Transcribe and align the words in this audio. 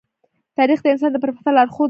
تاریخ 0.57 0.79
د 0.81 0.85
انسان 0.93 1.09
د 1.13 1.17
پرمختګ 1.23 1.53
لارښود 1.57 1.77
دی. 1.77 1.79